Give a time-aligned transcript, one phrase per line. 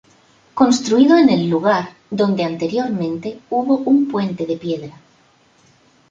[0.55, 4.99] Construido en el lugar donde anteriormente hubo un puente de piedra.